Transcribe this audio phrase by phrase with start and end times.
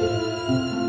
[0.00, 0.79] Música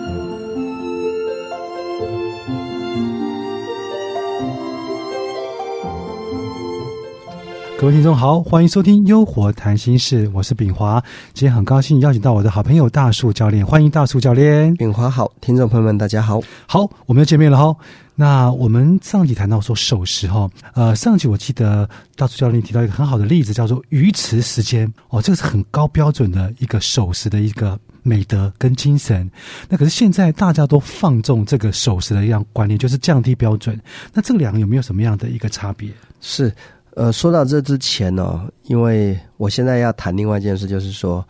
[7.81, 11.03] 各位听众好，欢迎收听《优活谈心事》，我是炳华。
[11.33, 14.71] 今天很高兴邀请到我的好朋友大树教练，欢迎大树教练。
[14.75, 16.39] 炳华好，听众朋友们大家好。
[16.67, 17.75] 好，我们又见面了哈。
[18.13, 29.27] 那我们上集谈到说守时哈，呃，上集我记得大树教练提到一个很好的例子，叫做鱼池时间哦，这个是很高标准的一个守时的一个美德跟精神。
[29.67, 33.75] 那可是现在大家都放纵这个守时的一样观念，就是降低标准。
[34.13, 35.89] 那这两个有没有什么样的一个差别？
[36.19, 36.53] 是。
[36.95, 41.25] 呃，说到这之前呢，因为我现在要谈另外一件事，就是说，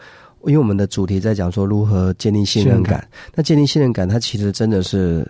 [0.46, 3.08] 因为我们的主题在讲说如何建立信任感。
[3.36, 5.30] 那建立信任感，它其实真的是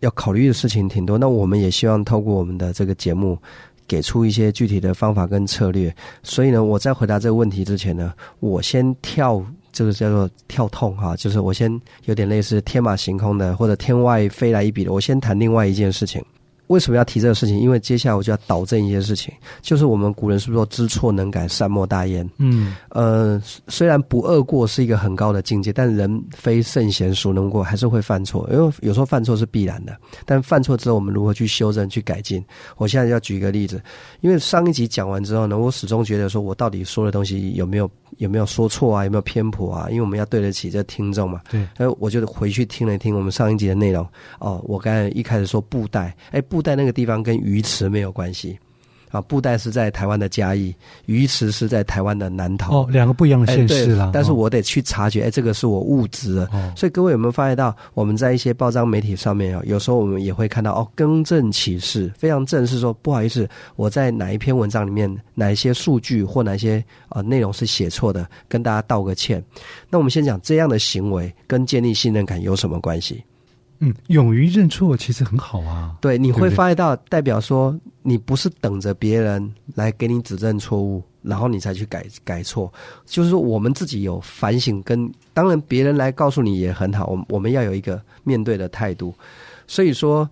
[0.00, 1.16] 要考虑的事情挺多。
[1.16, 3.38] 那我们也希望透过我们的这个节目，
[3.86, 5.94] 给出一些具体的方法跟策略。
[6.24, 9.40] 所以呢，我在回答这个问题之前呢，我先跳
[9.70, 16.20] 这个叫做跳痛哈，就是我先有点类似天马行空的或者天外飞来一笔的，我先谈另外一件事情。
[16.70, 17.58] 为什么要提这个事情？
[17.58, 22.28] 因为接下来我就要导正一些事情，就是我们古人是不是说知错能改，善莫大焉？
[22.38, 27.60] 嗯，呃，虽然不贰过是一个很高的境界，但人非圣贤孰能过？
[27.60, 29.96] 还是会犯错，因为有时候犯错是必然的。
[30.24, 32.40] 但犯错之后，我们如何去修正、去改进？
[32.76, 33.82] 我现在要举一个例子，
[34.20, 39.04] 因为上一集讲完之后呢，我始终觉得说我到底说的东西有没有有没有说错啊？
[39.04, 39.88] 有没有偏颇啊？
[39.90, 41.40] 因为我们要对得起这听众嘛。
[41.50, 44.06] 对，哎，我就回去听了听我们上一集的内容。
[44.38, 46.59] 哦，我刚才一开始说布袋，哎，布。
[46.60, 48.58] 布袋那个地方跟鱼池没有关系，
[49.08, 50.74] 啊，布袋是在台湾的嘉义，
[51.06, 54.10] 鱼池是在台湾的南投，哦，两个不一样的县市啦。
[54.12, 56.50] 但是我得去察觉，哎，这个是我误植了。
[56.76, 69.42] 所以各位有没有发现到，我们在一些报章媒体上面啊，有时候我们也会看到哦，更正启事，非常正式说，不好意思，我在哪一篇文章里面哪一些数据或哪一些啊内容是写错的，跟大家道个歉。
[69.88, 73.24] 那我们先讲这样的行为跟建立信任感有什么关系？
[73.82, 75.96] 嗯，勇于认错其实很好啊。
[76.02, 82.70] 对，你会发现到，代表说你不是等着别人来给你指正错误，然后你才去改改错。
[83.06, 87.06] 就是说，我们自己有反省，跟当然别人来告诉你也很好。
[87.06, 89.14] 我我们要有一个面对的态度。
[89.66, 90.28] 所以说，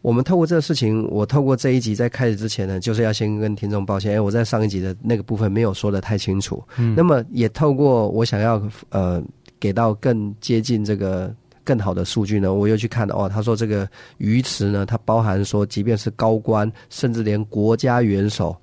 [0.00, 6.62] 我们透过这个事情，我透过这一集在开始之前呢，就是要先跟听众抱歉，哎，我在上一集的那个部分没有说的太清楚。
[6.76, 6.94] 嗯。
[6.96, 9.20] 那么也透过我想要呃
[9.58, 11.34] 给到更接近这个。
[11.64, 12.52] 更好的数据呢？
[12.52, 18.56] 我又去看哦，他说这个鱼池呢，它包含说，即便是高官，甚至连国家元首。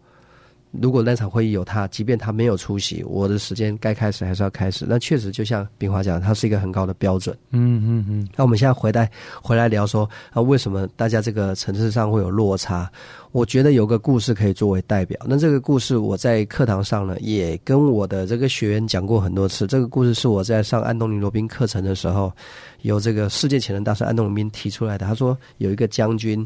[0.79, 4.85] 如果那场会议有他，即便他没有出席，我的时间该开始还是要开始。
[4.87, 7.35] 那确实就像冰华讲，它是一个很高的标准。
[7.49, 8.27] 嗯嗯嗯。
[8.35, 9.09] 那我们现在回来
[9.41, 12.87] 回来聊说，啊，为什么大家这个层次上会有落差？
[13.31, 15.19] 我觉得有个故事可以作为代表。
[15.25, 19.67] 那这个故事我在课堂上呢，也跟我的这个学员讲过很多次。
[19.67, 22.31] 这个故事是我在上安东尼罗宾课程的时候，
[22.81, 25.05] 由这个世界潜能大师安东尼罗宾提出来的。
[25.05, 26.45] 他说有一个将军。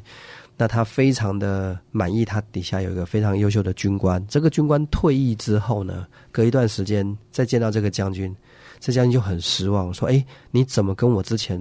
[0.56, 4.24] 那他非常的满意，他底下有一个非常优秀的军官。
[4.28, 8.34] 这个军官退役之后呢，隔一段时间再见到这个将军，
[8.80, 11.60] 这将军就很失望，说：“哎，你怎么跟我之前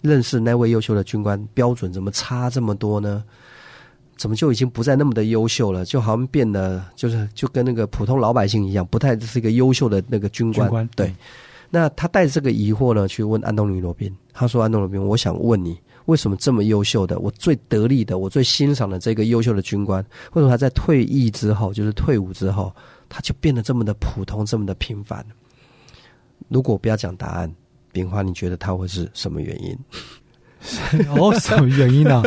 [0.00, 3.22] 认识那位优秀的军官标准怎么差这么多呢？
[4.20, 5.82] 怎么就已经不再那么的优秀了？
[5.82, 11.10] 就好像变得就是就跟那个普通老百姓一样，不太是一个优秀的那个军官。”对。
[11.70, 14.14] 那他带着这个疑惑呢，去问安东尼罗宾。
[14.34, 22.70] 他说：“安东尼罗宾，我想问你。”为什么这么优秀的，我最得力的，我最欣赏的这个优秀的军官，为什么他在退役之后，就是退伍之后，
[23.08, 25.24] 他就变得这么的普通，这么的平凡？
[26.48, 27.54] 如果不要讲答案，
[27.92, 29.78] 炳华，你觉得他会是什么原因？
[31.16, 32.22] 哦，什么原因呢？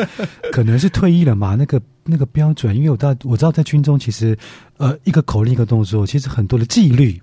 [0.51, 1.55] 可能是退役了嘛？
[1.55, 4.37] 那个那个标准，因为我知道，我知道在军中，其实
[4.77, 7.21] 呃，一个口令一个动作，其实很多的纪律。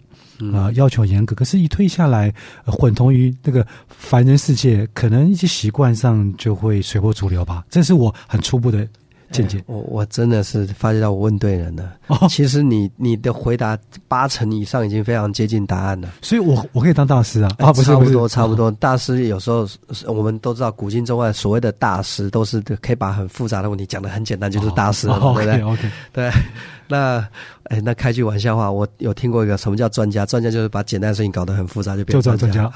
[0.55, 2.33] 啊，要求严格，可是，一退下来，
[2.65, 7.63] 混同于那个凡人世界，可能一些习惯上就会随波逐流吧。
[7.69, 8.89] 这是我很初步的
[9.31, 9.63] 见解。
[9.67, 11.93] 我我真的是发觉到我问对人了。
[12.29, 16.09] 其实你你的回答八成以上已经非常接近答案了。
[16.23, 17.51] 所以我我可以当大师啊？
[17.59, 18.71] 啊，不是，差不多，差不多。
[18.73, 19.67] 大师有时候
[20.07, 26.31] 我们都知道，古今中外所谓的大师，都是可以把很复杂的问题讲的很简单，就是大师，对不对？OK，对。
[26.91, 27.25] 那，
[27.65, 30.27] 哎，那开句玩笑话，我有听过一个什么叫专家？
[30.27, 32.69] 专家就是把简单的事情搞得很复杂，就变成专家。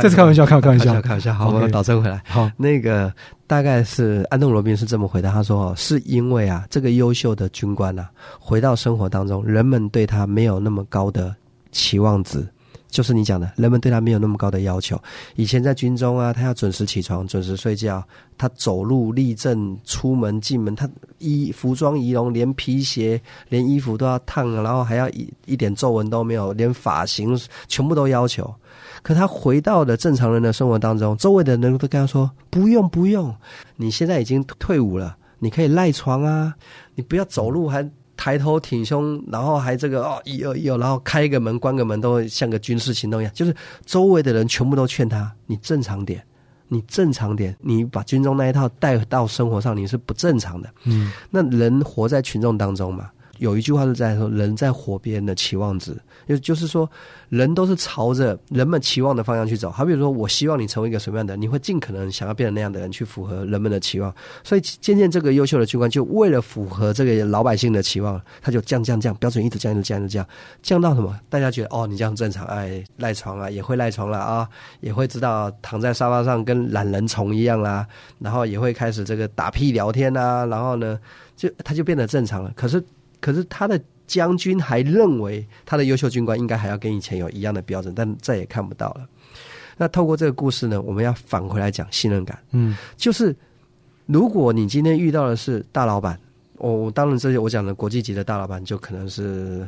[0.00, 1.34] 这是开玩笑，开玩笑，开玩笑。
[1.34, 2.22] 好，我们导正回来。
[2.26, 3.12] 好，那个
[3.46, 8.08] 大概是安东罗宾是这么回答，他说：“是因为啊，这个优秀的军官啊，
[8.40, 11.34] 回到生活当中，人们对他没有那么高的
[11.70, 12.42] 期望值，
[12.92, 15.00] 就是你讲的，人们对他没有那么高的要求。
[15.34, 18.06] 以前在军中啊，他要准时起床，准时睡觉，
[18.36, 20.86] 他走路立正、出门进门，他
[21.16, 23.18] 衣服装仪容，连皮鞋、
[23.48, 27.34] 连衣服都要烫，然后还要一一点皱纹都没有，连发型
[27.66, 28.54] 全部都要求。
[29.02, 33.34] 可他回到了正常人的生活当中，周围的人都跟他说：“不用，不用，
[33.76, 36.54] 你现在已经退伍了，你可以赖床啊，
[36.94, 37.90] 你不要走路还。”
[38.22, 43.34] 抬头挺胸，然后还这个哦，一二一二，然后开个门关个门都像个军事行动一样。
[43.34, 43.52] 就是
[43.84, 46.24] 周围的人全部都劝他：你正常点，
[46.68, 50.70] 你正常点，你把军中那一套带到生活上，你是不正常的。
[50.84, 53.10] 嗯，那人活在群众当中嘛。
[53.42, 55.92] 有一句话是在说，人在火边的期望值，
[56.28, 56.88] 就就是说，
[57.28, 59.68] 人都是朝着人们期望的方向去走。
[59.68, 64.14] 好比如说，我希望你成为一个什么样的，你会尽可能想要变成那样的人，去符合人们的期望。
[64.44, 70.24] 所以，渐渐这个优秀的军官就为了符合这个老百姓的期望，他就降降降标准，一直降，一直降，一直降，
[70.62, 71.18] 降到什么？
[71.28, 74.48] 大家觉得哦，你这样正常，哎，赖床啊，也会赖床了啊，
[74.78, 77.84] 也会知道躺在沙发上跟懒人虫一样啦，
[78.20, 80.96] 然后也会开始这个打屁聊天啊，然后呢，
[81.36, 82.52] 就他就变得正常了。
[82.54, 82.80] 可是。
[83.22, 89.08] 可是他的将军还认为他的优秀军官应该还要跟以前有一样的标准，但再也看不到了。
[89.78, 92.38] 那透过这个故事呢，我们要返回来讲信任感。
[92.50, 93.34] 嗯，就是
[94.04, 96.18] 如果你今天遇到的是大老板，
[96.58, 99.66] 我当然这些我讲的国际级的大老板，就可能是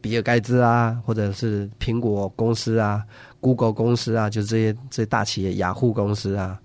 [0.00, 3.04] 比尔盖茨啊，或者是苹果公司啊、
[3.40, 6.58] Google 公司啊，就这些这些大企业、雅虎公司啊。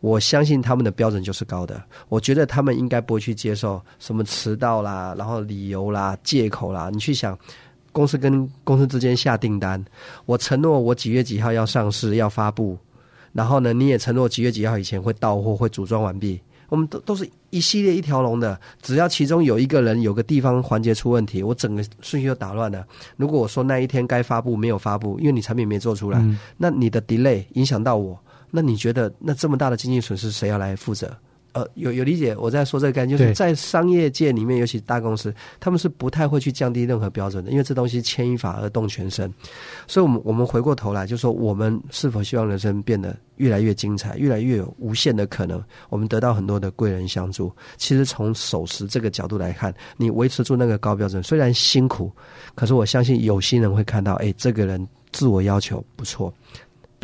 [0.00, 1.82] 我相信他们的标准就是高的。
[2.08, 6.90] 我觉得他们应该不会去接受什么迟到啦，然后理由啦、借口啦。
[6.92, 7.38] 你去想，
[7.92, 9.82] 公司跟公司之间下订单，
[10.26, 12.76] 我承诺我几月几号要上市要发布，
[13.32, 16.40] 然后呢，你也承诺几月几号以前会到货会组装完毕。
[16.70, 22.84] 我们都都是一系列一条龙的，只要其中有一个人有个地方环节出问题，我整个顺序就打乱了。
[23.16, 26.24] 如果我说那一天该发布没有发布，因为你产品没做出来，
[26.56, 28.18] 那你的 delay 影响到我。
[28.56, 31.12] 那你觉得，那这么大的经济损失，谁要来负责？
[31.54, 39.32] 呃，有有理解我在说这个概念，就是在商业界里面，尤其大公司，他们是不太会去降低任何标准的，因为这东西牵一发而动全身。
[39.86, 45.62] 所以，我们我们回过头来就说，我们是否希望人生变得越来越精彩，越来越有无限的可能？
[45.90, 47.52] 我们得到很多的贵人相助。
[47.76, 52.10] 其实从守时这个角度来看，你维持住那个高标准，虽然辛苦，
[52.56, 56.34] 可是我相信有心人会看到，哎，这个人自我要求不错。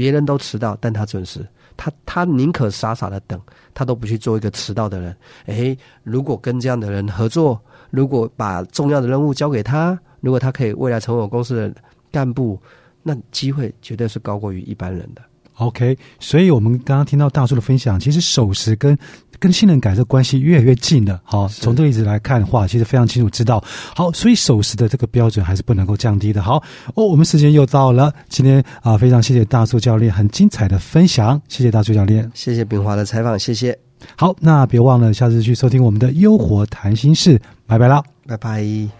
[0.00, 1.46] 别人都迟到，但他准时。
[1.76, 3.38] 他他宁可傻傻的等，
[3.74, 5.14] 他都不去做一个迟到的人。
[5.44, 7.60] 诶，如果跟这样的人合作，
[7.90, 12.58] 如果把重要的任务交给他，如果他可以未来成为我公司的干部，
[13.02, 15.20] 那机会绝对是高过于一般人的。
[15.54, 18.96] OK，所以我们刚刚听到大叔的分享，其实守时跟
[19.38, 21.20] 跟信任感这关系越来越近了。
[21.22, 23.62] 好，从这个例子来看的话，其实非常清楚知道。
[23.94, 26.42] 好，所以守时的这个标准还是不能够降低的。
[26.42, 26.62] 好，
[26.94, 33.78] 哦，我们时间又到了，今天啊，非常谢谢大叔教练很精彩的分享，谢谢大叔教练，谢谢炳华的采访，谢谢。
[34.16, 38.99] 好，那别忘了下次去收听我们的优活谈心事，拜拜啦，拜拜。